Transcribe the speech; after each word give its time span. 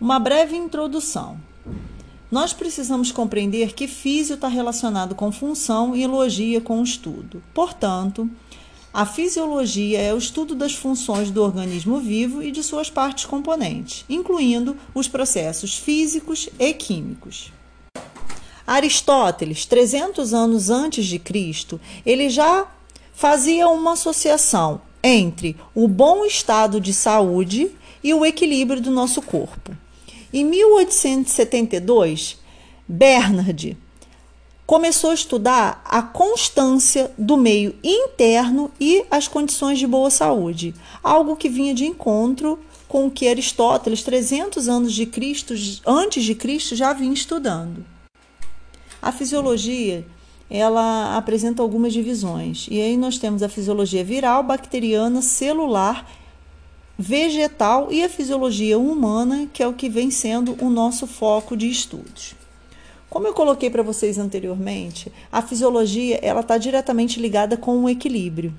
Uma 0.00 0.20
breve 0.20 0.56
introdução. 0.56 1.40
Nós 2.30 2.52
precisamos 2.52 3.10
compreender 3.10 3.72
que 3.72 3.88
físio 3.88 4.34
está 4.34 4.46
relacionado 4.46 5.12
com 5.12 5.32
função 5.32 5.96
e 5.96 6.06
logia 6.06 6.60
com 6.60 6.80
estudo. 6.84 7.42
Portanto, 7.52 8.30
a 8.94 9.04
fisiologia 9.04 10.00
é 10.00 10.14
o 10.14 10.18
estudo 10.18 10.54
das 10.54 10.72
funções 10.72 11.32
do 11.32 11.42
organismo 11.42 11.98
vivo 11.98 12.40
e 12.40 12.52
de 12.52 12.62
suas 12.62 12.88
partes 12.88 13.24
componentes, 13.24 14.04
incluindo 14.08 14.76
os 14.94 15.08
processos 15.08 15.76
físicos 15.76 16.48
e 16.60 16.72
químicos. 16.74 17.52
Aristóteles, 18.64 19.66
300 19.66 20.32
anos 20.32 20.70
antes 20.70 21.06
de 21.06 21.18
Cristo, 21.18 21.80
ele 22.06 22.30
já 22.30 22.68
fazia 23.12 23.66
uma 23.66 23.94
associação 23.94 24.80
entre 25.02 25.56
o 25.74 25.88
bom 25.88 26.24
estado 26.24 26.80
de 26.80 26.94
saúde 26.94 27.72
e 28.04 28.14
o 28.14 28.24
equilíbrio 28.24 28.80
do 28.80 28.92
nosso 28.92 29.20
corpo. 29.20 29.72
Em 30.32 30.44
1872, 30.44 32.38
Bernard 32.86 33.76
começou 34.66 35.10
a 35.10 35.14
estudar 35.14 35.80
a 35.82 36.02
constância 36.02 37.10
do 37.16 37.38
meio 37.38 37.74
interno 37.82 38.70
e 38.78 39.06
as 39.10 39.26
condições 39.26 39.78
de 39.78 39.86
boa 39.86 40.10
saúde, 40.10 40.74
algo 41.02 41.36
que 41.36 41.48
vinha 41.48 41.72
de 41.72 41.86
encontro 41.86 42.58
com 42.86 43.06
o 43.06 43.10
que 43.10 43.26
Aristóteles, 43.26 44.02
300 44.02 44.68
anos 44.68 44.92
de 44.92 45.06
Cristo, 45.06 45.54
antes 45.86 46.22
de 46.22 46.34
Cristo, 46.34 46.76
já 46.76 46.92
vinha 46.92 47.14
estudando. 47.14 47.84
A 49.00 49.10
fisiologia 49.10 50.04
ela 50.50 51.16
apresenta 51.16 51.62
algumas 51.62 51.92
divisões. 51.92 52.66
E 52.70 52.80
aí 52.80 52.96
nós 52.96 53.18
temos 53.18 53.42
a 53.42 53.48
fisiologia 53.48 54.02
viral, 54.02 54.42
bacteriana, 54.42 55.20
celular, 55.20 56.10
vegetal 56.98 57.88
e 57.92 58.02
a 58.02 58.08
fisiologia 58.08 58.78
humana, 58.78 59.48
que 59.52 59.62
é 59.62 59.66
o 59.68 59.72
que 59.72 59.88
vem 59.88 60.10
sendo 60.10 60.56
o 60.60 60.68
nosso 60.68 61.06
foco 61.06 61.56
de 61.56 61.70
estudos. 61.70 62.34
Como 63.08 63.26
eu 63.26 63.32
coloquei 63.32 63.70
para 63.70 63.82
vocês 63.82 64.18
anteriormente, 64.18 65.12
a 65.30 65.40
fisiologia 65.40 66.18
ela 66.20 66.40
está 66.40 66.58
diretamente 66.58 67.20
ligada 67.20 67.56
com 67.56 67.84
o 67.84 67.88
equilíbrio. 67.88 68.52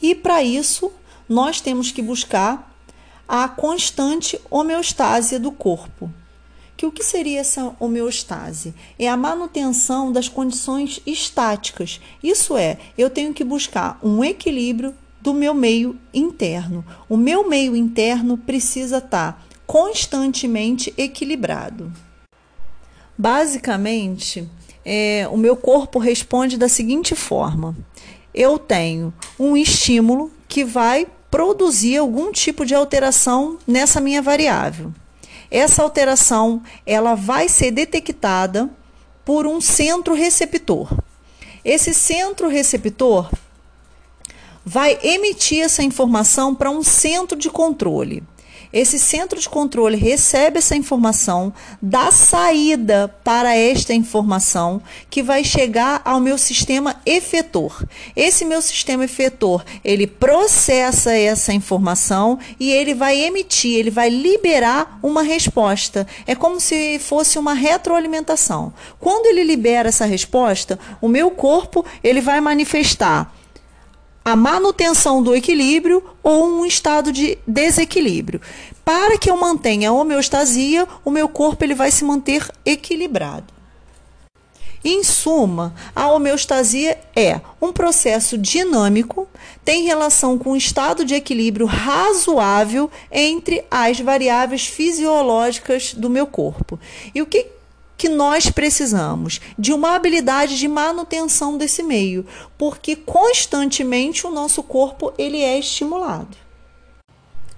E 0.00 0.14
para 0.14 0.42
isso, 0.42 0.92
nós 1.28 1.60
temos 1.60 1.90
que 1.90 2.02
buscar 2.02 2.72
a 3.26 3.48
constante 3.48 4.38
homeostase 4.50 5.38
do 5.38 5.50
corpo 5.50 6.10
que 6.76 6.84
o 6.84 6.92
que 6.92 7.02
seria 7.02 7.40
essa 7.40 7.74
homeostase? 7.80 8.74
É 8.98 9.08
a 9.08 9.16
manutenção 9.16 10.12
das 10.12 10.28
condições 10.28 11.00
estáticas. 11.06 12.00
Isso 12.22 12.56
é, 12.56 12.78
eu 12.98 13.08
tenho 13.08 13.32
que 13.32 13.42
buscar 13.42 13.98
um 14.02 14.22
equilíbrio 14.22 14.94
do 15.26 15.34
meu 15.34 15.52
meio 15.52 15.98
interno. 16.14 16.84
O 17.08 17.16
meu 17.16 17.48
meio 17.48 17.74
interno 17.74 18.38
precisa 18.38 18.98
estar 18.98 19.44
constantemente 19.66 20.94
equilibrado. 20.96 21.92
Basicamente, 23.18 24.48
é, 24.84 25.26
o 25.28 25.36
meu 25.36 25.56
corpo 25.56 25.98
responde 25.98 26.56
da 26.56 26.68
seguinte 26.68 27.16
forma: 27.16 27.76
eu 28.32 28.56
tenho 28.56 29.12
um 29.36 29.56
estímulo 29.56 30.30
que 30.46 30.64
vai 30.64 31.08
produzir 31.28 31.96
algum 31.96 32.30
tipo 32.30 32.64
de 32.64 32.76
alteração 32.76 33.58
nessa 33.66 34.00
minha 34.00 34.22
variável. 34.22 34.94
Essa 35.50 35.82
alteração 35.82 36.62
ela 36.86 37.16
vai 37.16 37.48
ser 37.48 37.72
detectada 37.72 38.70
por 39.24 39.44
um 39.44 39.60
centro 39.60 40.14
receptor. 40.14 40.96
Esse 41.64 41.92
centro 41.92 42.46
receptor 42.46 43.28
vai 44.68 44.98
emitir 45.00 45.62
essa 45.62 45.84
informação 45.84 46.52
para 46.52 46.72
um 46.72 46.82
centro 46.82 47.38
de 47.38 47.48
controle. 47.48 48.24
Esse 48.72 48.98
centro 48.98 49.40
de 49.40 49.48
controle 49.48 49.96
recebe 49.96 50.58
essa 50.58 50.74
informação, 50.74 51.54
dá 51.80 52.10
saída 52.10 53.08
para 53.22 53.54
esta 53.54 53.94
informação 53.94 54.82
que 55.08 55.22
vai 55.22 55.44
chegar 55.44 56.02
ao 56.04 56.20
meu 56.20 56.36
sistema 56.36 56.96
efetor. 57.06 57.86
Esse 58.14 58.44
meu 58.44 58.60
sistema 58.60 59.04
efetor, 59.04 59.64
ele 59.84 60.06
processa 60.06 61.12
essa 61.16 61.52
informação 61.52 62.40
e 62.58 62.72
ele 62.72 62.92
vai 62.92 63.18
emitir, 63.20 63.78
ele 63.78 63.90
vai 63.90 64.10
liberar 64.10 64.98
uma 65.00 65.22
resposta. 65.22 66.06
É 66.26 66.34
como 66.34 66.60
se 66.60 66.98
fosse 66.98 67.38
uma 67.38 67.54
retroalimentação. 67.54 68.74
Quando 68.98 69.26
ele 69.26 69.44
libera 69.44 69.90
essa 69.90 70.04
resposta, 70.04 70.76
o 71.00 71.06
meu 71.06 71.30
corpo, 71.30 71.84
ele 72.02 72.20
vai 72.20 72.40
manifestar 72.40 73.32
a 74.26 74.34
manutenção 74.34 75.22
do 75.22 75.36
equilíbrio 75.36 76.02
ou 76.20 76.48
um 76.48 76.66
estado 76.66 77.12
de 77.12 77.38
desequilíbrio. 77.46 78.40
Para 78.84 79.16
que 79.16 79.30
eu 79.30 79.36
mantenha 79.36 79.90
a 79.90 79.92
homeostasia, 79.92 80.84
o 81.04 81.12
meu 81.12 81.28
corpo 81.28 81.62
ele 81.62 81.76
vai 81.76 81.92
se 81.92 82.04
manter 82.04 82.44
equilibrado. 82.64 83.54
Em 84.84 85.04
suma, 85.04 85.72
a 85.94 86.10
homeostasia 86.10 86.98
é 87.14 87.40
um 87.62 87.72
processo 87.72 88.36
dinâmico, 88.36 89.28
tem 89.64 89.84
relação 89.84 90.36
com 90.36 90.50
um 90.50 90.56
estado 90.56 91.04
de 91.04 91.14
equilíbrio 91.14 91.66
razoável 91.66 92.90
entre 93.12 93.64
as 93.70 94.00
variáveis 94.00 94.66
fisiológicas 94.66 95.94
do 95.94 96.10
meu 96.10 96.26
corpo. 96.26 96.80
E 97.14 97.22
o 97.22 97.26
que 97.26 97.46
que 97.96 98.08
nós 98.08 98.50
precisamos 98.50 99.40
de 99.58 99.72
uma 99.72 99.94
habilidade 99.94 100.58
de 100.58 100.68
manutenção 100.68 101.56
desse 101.56 101.82
meio, 101.82 102.26
porque 102.58 102.94
constantemente 102.94 104.26
o 104.26 104.30
nosso 104.30 104.62
corpo 104.62 105.12
ele 105.16 105.40
é 105.40 105.58
estimulado. 105.58 106.36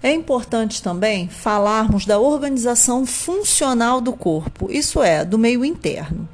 É 0.01 0.13
importante 0.13 0.81
também 0.81 1.29
falarmos 1.29 2.07
da 2.07 2.21
organização 2.21 3.05
funcional 3.05 4.01
do 4.01 4.13
corpo, 4.13 4.71
isso 4.71 5.03
é, 5.03 5.25
do 5.25 5.37
meio 5.37 5.65
interno. 5.65 6.29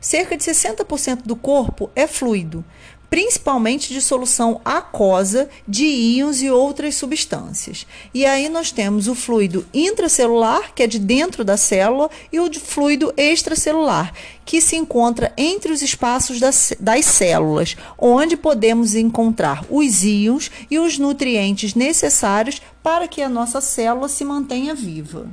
Cerca 0.00 0.34
de 0.34 0.42
60% 0.42 1.24
do 1.24 1.36
corpo 1.36 1.90
é 1.94 2.06
fluido, 2.06 2.64
principalmente 3.10 3.92
de 3.92 4.00
solução 4.00 4.60
aquosa 4.64 5.50
de 5.66 5.84
íons 5.84 6.40
e 6.40 6.48
outras 6.48 6.94
substâncias. 6.94 7.84
E 8.14 8.24
aí 8.24 8.48
nós 8.48 8.70
temos 8.70 9.08
o 9.08 9.16
fluido 9.16 9.66
intracelular, 9.74 10.72
que 10.72 10.84
é 10.84 10.86
de 10.86 11.00
dentro 11.00 11.44
da 11.44 11.56
célula, 11.56 12.08
e 12.32 12.38
o 12.38 12.50
fluido 12.54 13.12
extracelular, 13.16 14.14
que 14.46 14.60
se 14.60 14.76
encontra 14.76 15.32
entre 15.36 15.72
os 15.72 15.82
espaços 15.82 16.38
das, 16.38 16.72
das 16.78 17.04
células, 17.04 17.76
onde 17.98 18.36
podemos 18.36 18.94
encontrar 18.94 19.66
os 19.68 20.04
íons 20.04 20.50
e 20.70 20.78
os 20.78 20.96
nutrientes 20.96 21.74
necessários 21.74 22.62
para 22.80 23.08
que 23.08 23.20
a 23.20 23.28
nossa 23.28 23.60
célula 23.60 24.08
se 24.08 24.24
mantenha 24.24 24.74
viva. 24.74 25.28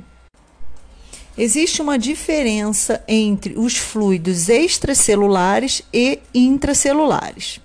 Existe 1.36 1.80
uma 1.80 1.96
diferença 1.96 3.00
entre 3.06 3.56
os 3.56 3.76
fluidos 3.76 4.48
extracelulares 4.48 5.82
e 5.94 6.18
intracelulares. 6.34 7.60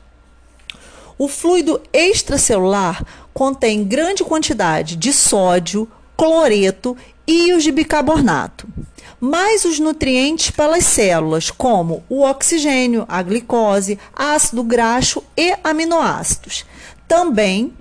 O 1.18 1.28
fluido 1.28 1.82
extracelular 1.92 3.06
contém 3.34 3.84
grande 3.84 4.24
quantidade 4.24 4.96
de 4.96 5.14
sódio, 5.14 5.88
cloreto 6.18 6.98
e 7.26 7.48
íons 7.48 7.64
de 7.64 7.72
bicarbonato, 7.72 8.68
mais 9.20 9.64
os 9.64 9.80
nutrientes 9.80 10.52
pelas 10.52 10.86
células, 10.86 11.50
como 11.50 12.04
o 12.10 12.22
oxigênio, 12.24 13.06
a 13.08 13.22
glicose, 13.22 13.98
ácido 14.14 14.64
graxo 14.64 15.24
e 15.38 15.56
aminoácidos. 15.64 16.66
Também 17.08 17.74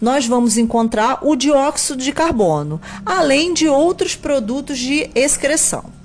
nós 0.00 0.26
vamos 0.26 0.56
encontrar 0.56 1.20
o 1.22 1.36
dióxido 1.36 2.02
de 2.02 2.12
carbono, 2.12 2.80
além 3.04 3.52
de 3.52 3.68
outros 3.68 4.16
produtos 4.16 4.78
de 4.78 5.10
excreção. 5.14 5.99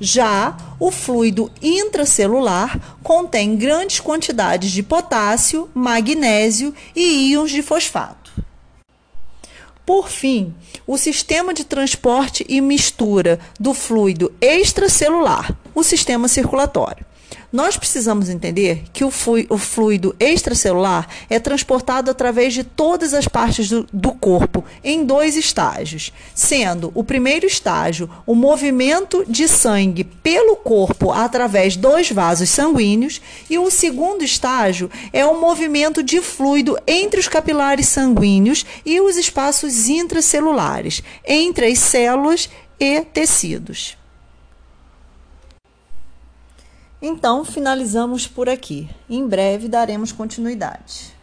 Já 0.00 0.56
o 0.80 0.90
fluido 0.90 1.50
intracelular 1.62 2.96
contém 3.02 3.56
grandes 3.56 4.00
quantidades 4.00 4.70
de 4.70 4.82
potássio, 4.82 5.70
magnésio 5.74 6.74
e 6.94 7.30
íons 7.30 7.50
de 7.50 7.62
fosfato. 7.62 8.32
Por 9.86 10.08
fim, 10.08 10.54
o 10.86 10.96
sistema 10.96 11.52
de 11.52 11.64
transporte 11.64 12.44
e 12.48 12.60
mistura 12.60 13.38
do 13.60 13.74
fluido 13.74 14.32
extracelular, 14.40 15.54
o 15.74 15.82
sistema 15.82 16.26
circulatório. 16.26 17.04
Nós 17.54 17.76
precisamos 17.76 18.28
entender 18.28 18.82
que 18.92 19.04
o 19.04 19.12
fluido 19.12 20.16
extracelular 20.18 21.06
é 21.30 21.38
transportado 21.38 22.10
através 22.10 22.52
de 22.52 22.64
todas 22.64 23.14
as 23.14 23.28
partes 23.28 23.68
do, 23.68 23.86
do 23.92 24.10
corpo 24.10 24.64
em 24.82 25.04
dois 25.04 25.36
estágios, 25.36 26.12
sendo 26.34 26.90
o 26.96 27.04
primeiro 27.04 27.46
estágio 27.46 28.10
o 28.26 28.34
movimento 28.34 29.24
de 29.28 29.46
sangue 29.46 30.02
pelo 30.02 30.56
corpo 30.56 31.12
através 31.12 31.76
dos 31.76 32.10
vasos 32.10 32.48
sanguíneos 32.48 33.22
e 33.48 33.56
o 33.56 33.70
segundo 33.70 34.24
estágio 34.24 34.90
é 35.12 35.24
o 35.24 35.40
movimento 35.40 36.02
de 36.02 36.20
fluido 36.20 36.76
entre 36.88 37.20
os 37.20 37.28
capilares 37.28 37.86
sanguíneos 37.86 38.66
e 38.84 39.00
os 39.00 39.16
espaços 39.16 39.88
intracelulares, 39.88 41.04
entre 41.24 41.66
as 41.66 41.78
células 41.78 42.50
e 42.80 43.00
tecidos. 43.02 43.96
Então, 47.06 47.44
finalizamos 47.44 48.26
por 48.26 48.48
aqui. 48.48 48.88
Em 49.10 49.28
breve 49.28 49.68
daremos 49.68 50.10
continuidade. 50.10 51.13